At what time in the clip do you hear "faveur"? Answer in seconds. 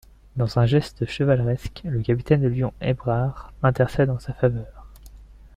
4.33-4.87